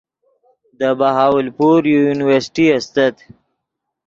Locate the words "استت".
2.75-3.15